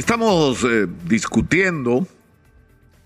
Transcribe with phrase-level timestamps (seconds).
[0.00, 2.08] Estamos eh, discutiendo,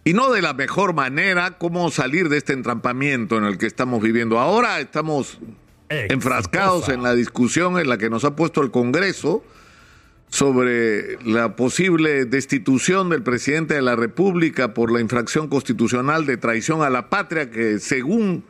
[0.04, 4.00] y no de la mejor manera, cómo salir de este entrampamiento en el que estamos
[4.00, 4.38] viviendo.
[4.38, 5.40] Ahora estamos
[5.88, 9.42] enfrascados en la discusión en la que nos ha puesto el Congreso
[10.28, 16.82] sobre la posible destitución del presidente de la República por la infracción constitucional de traición
[16.82, 18.44] a la patria que según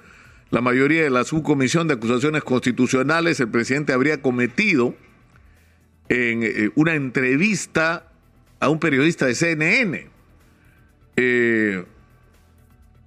[0.51, 4.95] la mayoría de la subcomisión de acusaciones constitucionales el presidente habría cometido
[6.11, 8.11] en eh, una entrevista
[8.65, 10.09] a un periodista de CNN.
[11.17, 11.85] Eh,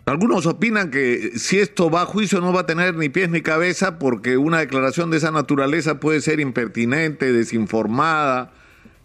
[0.05, 3.41] algunos opinan que si esto va a juicio no va a tener ni pies ni
[3.41, 8.53] cabeza porque una declaración de esa naturaleza puede ser impertinente, desinformada,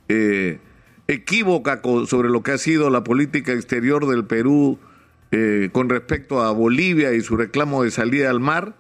[0.09, 0.59] eh,
[1.09, 4.79] equívoca sobre lo que ha sido la política exterior del Perú
[5.33, 8.77] eh, con respecto a Bolivia y su reclamo de salida al mar,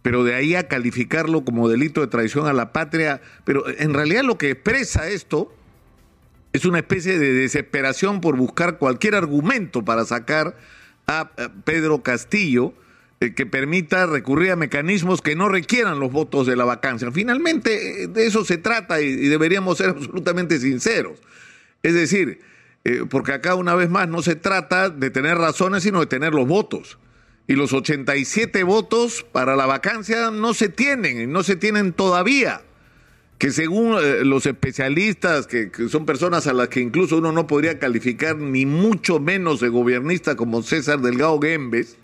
[0.00, 4.24] pero de ahí a calificarlo como delito de traición a la patria, pero en realidad
[4.24, 5.54] lo que expresa esto
[6.52, 10.56] es una especie de desesperación por buscar cualquier argumento para sacar
[11.06, 11.30] a
[11.64, 12.74] Pedro Castillo
[13.20, 17.10] eh, que permita recurrir a mecanismos que no requieran los votos de la vacancia.
[17.12, 21.20] Finalmente, eh, de eso se trata y, deberíamos ser absolutamente sinceros.
[21.82, 22.40] Es decir,
[22.84, 26.34] eh, porque acá una vez más no se trata de tener razones, sino de tener
[26.34, 26.98] los votos.
[27.46, 32.62] Y los 87 votos para la vacancia no se tienen, no se tienen todavía
[33.42, 37.80] que según eh, los especialistas, que, son personas a las que incluso uno no podría
[37.80, 41.96] calificar ni mucho menos de gobernista como César Delgado Gembes,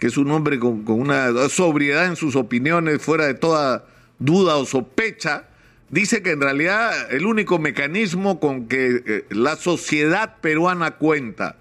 [0.00, 3.86] que es un hombre con, una sobriedad en sus opiniones fuera de toda
[4.18, 5.44] duda o sospecha,
[5.90, 11.56] dice que en realidad el único mecanismo con que eh, la sociedad peruana cuenta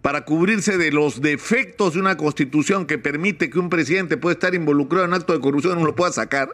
[0.00, 4.54] para cubrirse de los defectos de una constitución que permite que un presidente pueda estar
[4.54, 6.48] involucrado en acto de corrupción no lo pueda sacar,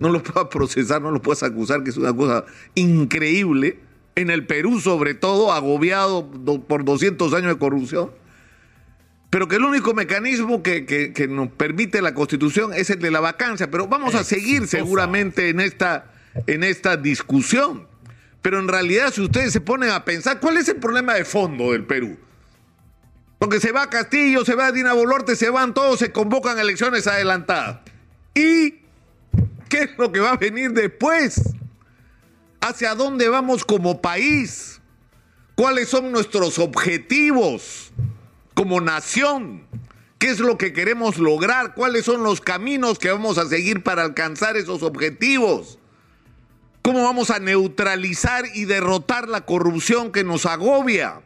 [0.00, 3.78] no lo puedas procesar, no lo puedas acusar, que es una cosa increíble.
[4.16, 6.28] En el Perú, sobre todo, agobiado
[6.66, 8.10] por 200 años de corrupción.
[9.28, 13.70] Pero que el único mecanismo que, nos permite la Constitución es el de la vacancia.
[13.70, 16.10] Pero vamos a seguir seguramente en esta,
[16.46, 17.86] en esta discusión.
[18.42, 21.72] Pero en realidad, si ustedes se ponen a pensar, ¿cuál es el problema de fondo
[21.72, 22.18] del Perú?
[23.38, 27.80] Porque se va Castillo, se va Dina Bolorte, se van todos, se convocan elecciones adelantadas.
[28.34, 28.79] Y
[29.80, 31.40] ¿Qué es lo que va a venir después?
[32.60, 34.78] ¿Hacia dónde vamos como país?
[35.54, 37.90] ¿Cuáles son nuestros objetivos
[38.52, 39.66] como nación?
[40.18, 41.74] ¿Qué es lo que queremos lograr?
[41.74, 45.78] ¿Cuáles son los caminos que vamos a seguir para alcanzar esos objetivos?
[46.82, 51.22] ¿Cómo vamos a neutralizar y derrotar la corrupción que nos agobia?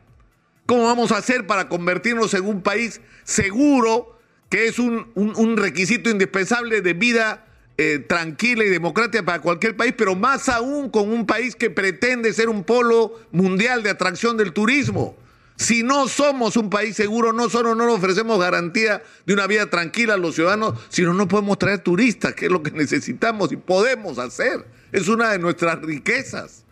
[0.66, 4.16] ¿Cómo vamos a hacer para convertirnos en un país seguro,
[4.48, 9.94] que es un, un requisito indispensable de vida eh, tranquila y democrática para cualquier país,
[9.96, 14.52] pero más aún con un país que pretende ser un polo mundial de atracción del
[14.52, 15.16] turismo.
[15.56, 19.70] Si no somos un país seguro, no solo no nos ofrecemos garantía de una vida
[19.70, 23.56] tranquila a los ciudadanos, sino no podemos traer turistas, que es lo que necesitamos y
[23.56, 24.66] podemos hacer.
[24.90, 26.64] Es una de nuestras riquezas,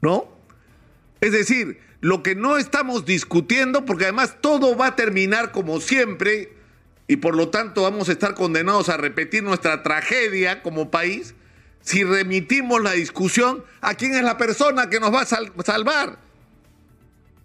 [0.00, 0.28] ¿no?
[1.20, 6.52] Es decir, lo que no estamos discutiendo, porque además todo va a terminar como siempre,
[7.08, 11.34] y por lo tanto vamos a estar condenados a repetir nuestra tragedia como país
[11.80, 16.18] si remitimos la discusión a quién es la persona que nos va a salvar.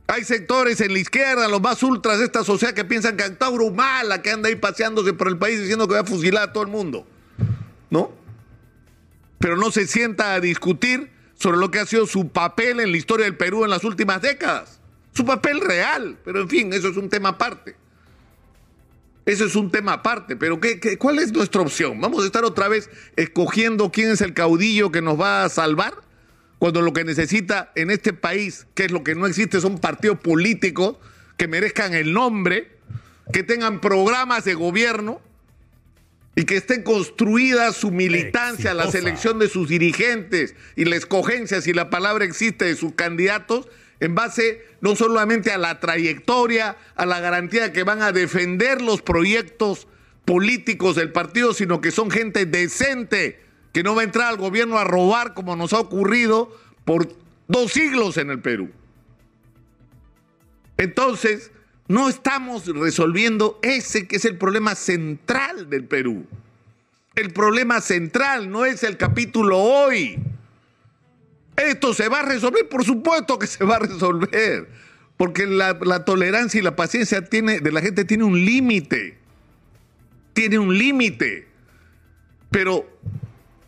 [0.07, 3.65] Hay sectores en la izquierda, los más ultras de esta sociedad, que piensan que Antauro
[3.65, 6.63] Humala, que anda ahí paseándose por el país diciendo que va a fusilar a todo
[6.63, 7.05] el mundo.
[7.89, 8.13] ¿No?
[9.39, 12.97] Pero no se sienta a discutir sobre lo que ha sido su papel en la
[12.97, 14.79] historia del Perú en las últimas décadas.
[15.13, 17.75] Su papel real, pero en fin, eso es un tema aparte.
[19.27, 21.99] Eso es un tema aparte, pero ¿qué, cuál es nuestra opción?
[21.99, 25.95] ¿Vamos a estar otra vez escogiendo quién es el caudillo que nos va a salvar?
[26.59, 30.19] Cuando lo que necesita en este país, que es lo que no existe, son partidos
[30.19, 30.95] políticos
[31.35, 32.71] que merezcan el nombre,
[33.33, 35.19] que tengan programas de gobierno
[36.33, 41.73] y que estén construidas su militancia, la selección de sus dirigentes y la escogencia, si
[41.73, 43.67] la palabra existe, de sus candidatos
[43.99, 49.01] en base no solamente a la trayectoria, a la garantía que van a defender los
[49.01, 49.87] proyectos
[50.25, 53.39] políticos del partido, sino que son gente decente,
[53.73, 56.55] que no va a entrar al gobierno a robar como nos ha ocurrido
[56.85, 57.07] por
[57.47, 58.69] dos siglos en el Perú.
[60.77, 61.51] Entonces,
[61.87, 66.25] no estamos resolviendo ese que es el problema central del Perú.
[67.15, 70.19] El problema central no es el capítulo hoy.
[71.57, 72.69] ¿Esto se va a resolver?
[72.69, 74.69] Por supuesto que se va a resolver.
[75.17, 79.17] Porque la, tolerancia y la paciencia de la gente tiene un límite.
[80.33, 81.47] Tiene un límite.
[82.51, 82.87] Pero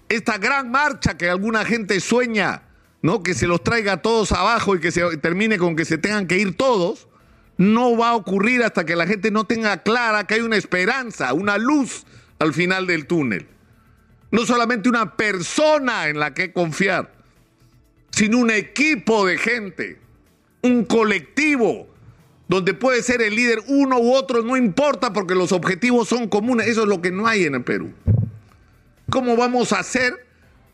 [0.08, 2.64] esta gran marcha que alguna gente sueña
[3.02, 3.24] ¿no?
[3.24, 6.38] Que se los traiga todos abajo y que se termine con que se tengan que
[6.38, 7.08] ir todos,
[7.58, 11.34] no va a ocurrir hasta que la gente no tenga clara que hay una esperanza,
[11.34, 12.06] una luz
[12.40, 13.48] al final del túnel.
[14.32, 17.12] No solamente una persona en la que confiar,
[18.12, 20.00] sino un equipo de gente,
[20.62, 21.88] un colectivo,
[22.50, 26.68] donde puede ser el líder uno u otro, no importa porque los objetivos son comunes.
[26.68, 27.94] Eso es lo que no hay en el Perú.
[29.12, 30.26] ¿Cómo vamos a hacer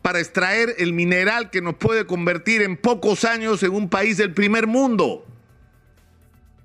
[0.01, 4.33] para extraer el mineral que nos puede convertir en pocos años en un país del
[4.33, 5.25] primer mundo?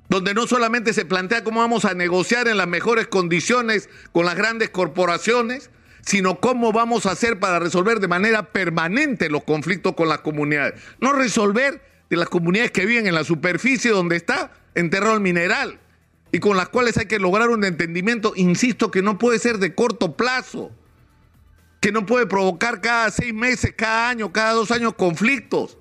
[0.09, 4.37] Donde no solamente se plantea cómo vamos a negociar en las mejores condiciones con las
[4.37, 5.71] grandes corporaciones,
[6.11, 10.75] sino cómo vamos a hacer para resolver de manera permanente los conflictos con las comunidades.
[11.01, 11.81] No resolver
[12.11, 15.79] de las comunidades que viven en la superficie donde está enterrado el mineral
[16.33, 19.77] y con las cuales hay que lograr un entendimiento, insisto, que no puede ser de
[19.77, 20.73] corto plazo,
[21.81, 25.79] que no puede provocar cada seis meses, cada año, cada dos años conflictos,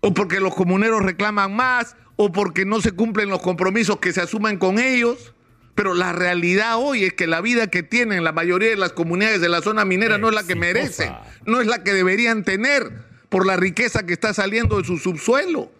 [0.00, 4.22] o porque los comuneros reclaman más, o porque no se cumplen los compromisos que se
[4.22, 5.34] asumen con ellos.
[5.74, 9.40] Pero la realidad hoy es que la vida que tienen la mayoría de las comunidades
[9.40, 11.12] de la zona minera no es la que merecen,
[11.46, 12.92] no es la que deberían tener
[13.30, 15.72] por la riqueza que está saliendo de su subsuelo.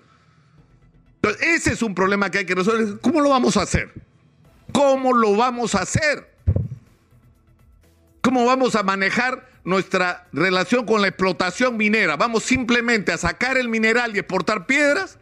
[1.16, 2.98] Entonces, ese es un problema que hay que resolver.
[3.00, 3.92] ¿Cómo lo vamos a hacer?
[4.72, 6.32] ¿Cómo lo vamos a hacer?
[8.22, 12.16] ¿Cómo vamos a manejar nuestra relación con la explotación minera?
[12.16, 15.18] ¿Vamos simplemente a sacar el mineral y exportar piedras?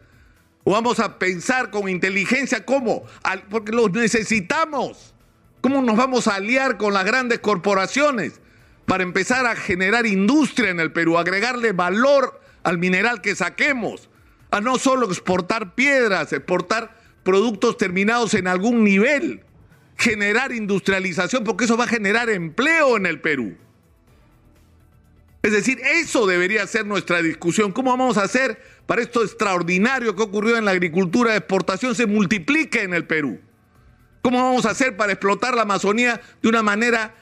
[0.63, 3.03] ¿O vamos a pensar con inteligencia cómo?
[3.49, 5.13] Porque los necesitamos.
[5.61, 8.39] ¿Cómo nos vamos a aliar con las grandes corporaciones
[8.85, 14.09] para empezar a generar industria en el Perú, agregarle valor al mineral que saquemos?
[14.49, 19.43] A no solo exportar piedras, exportar productos terminados en algún nivel,
[19.97, 23.55] generar industrialización, porque eso va a generar empleo en el Perú.
[25.41, 27.71] Es decir, eso debería ser nuestra discusión.
[27.71, 32.05] ¿Cómo vamos a hacer para esto extraordinario que ocurrió en la agricultura de exportación se
[32.05, 33.39] multiplique en el Perú?
[34.21, 37.15] ¿Cómo vamos a hacer para explotar la Amazonía de una manera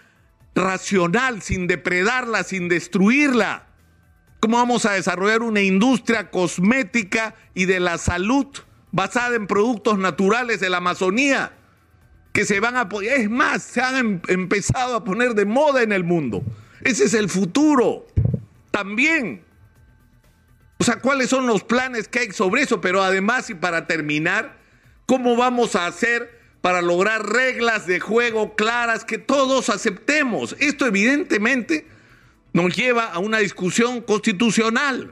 [0.53, 3.67] racional, sin depredarla, sin destruirla?
[4.41, 8.47] ¿Cómo vamos a desarrollar una industria cosmética y de la salud
[8.91, 11.53] basada en productos naturales de la Amazonía?
[12.33, 15.93] Que se van a es más, se han em, empezado a poner de moda en
[15.93, 16.43] el mundo.
[16.81, 18.07] Ese es el futuro.
[18.79, 19.43] También.
[20.77, 22.79] O sea, ¿cuáles son los planes que hay sobre eso?
[22.79, 24.57] Pero además, y para terminar,
[25.05, 30.55] ¿cómo vamos a hacer para lograr reglas de juego claras que todos aceptemos?
[30.59, 31.87] Esto evidentemente
[32.53, 35.11] nos lleva a una discusión constitucional.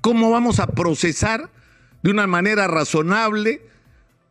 [0.00, 1.50] ¿Cómo vamos a procesar
[2.02, 3.60] de una manera razonable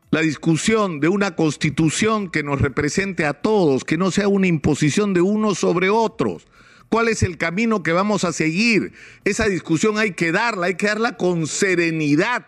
[0.10, 5.14] la discusión de una constitución que nos represente a todos, que no sea una imposición
[5.14, 6.48] de unos sobre otros.
[6.92, 8.92] ¿Cuál es el camino que vamos a seguir?
[9.24, 12.46] Esa discusión hay que darla, hay que darla con serenidad.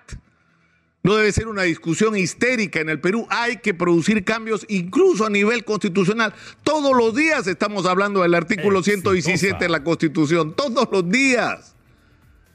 [1.01, 3.25] No debe ser una discusión histérica en el Perú.
[3.29, 6.33] Hay que producir cambios incluso a nivel constitucional.
[6.61, 10.53] Todos los días estamos hablando del artículo 117 de la Constitución.
[10.53, 11.73] Todos los días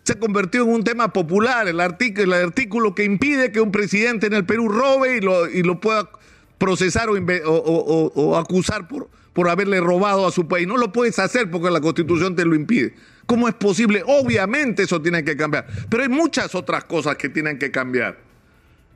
[0.04, 3.72] se ha convertido en un tema popular, el artículo, el artículo que impide que un
[3.72, 6.10] presidente en el Perú robe y lo, y lo pueda
[6.58, 10.66] procesar o, acusar por, por haberle robado a su país.
[10.66, 12.94] No lo puedes hacer porque la constitución te lo impide.
[13.26, 14.02] ¿Cómo es posible?
[14.06, 18.18] Obviamente eso tiene que cambiar, pero hay muchas otras cosas que tienen que cambiar.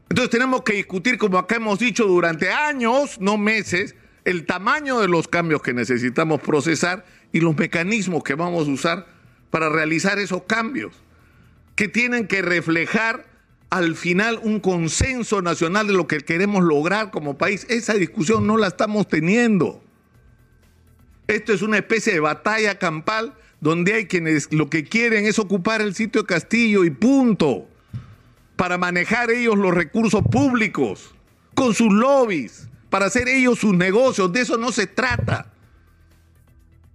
[0.09, 5.09] Entonces tenemos que discutir, como acá hemos dicho durante años, no meses, el tamaño de
[5.09, 9.07] los cambios que necesitamos procesar y los mecanismos que vamos a usar
[9.51, 10.95] para realizar esos cambios,
[11.77, 13.27] que tienen que reflejar
[13.73, 17.67] al final un consenso nacional de lo que queremos lograr como país.
[17.71, 19.83] Esa discusión no la estamos teniendo.
[21.27, 25.81] Esto es una especie de batalla campal donde hay quienes lo que quieren es ocupar
[25.81, 27.67] el sitio de Castillo y punto,
[28.57, 31.15] para manejar ellos los recursos públicos,
[31.55, 34.31] con sus lobbies, para hacer ellos sus negocios.
[34.35, 35.51] De eso no se trata.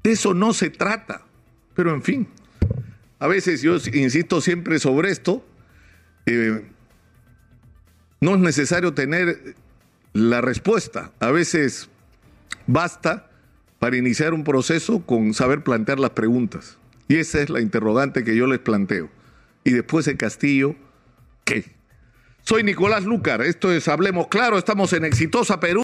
[0.04, 1.26] De eso no se trata.
[1.74, 2.28] Pero en fin.
[3.18, 5.44] A veces yo insisto siempre sobre esto,
[6.28, 6.66] eh,
[8.20, 9.56] no es necesario tener
[10.14, 11.12] la respuesta.
[11.20, 11.90] A veces
[12.66, 13.30] basta
[13.80, 16.78] para iniciar un proceso con saber plantear las preguntas.
[17.08, 19.10] Y esa es la interrogante que yo les planteo.
[19.64, 20.76] Y después el Castillo,
[21.46, 21.66] ¿qué?
[22.44, 25.84] Soy Nicolás Lucar, esto es Hablemos Claro, estamos en Exitosa Perú.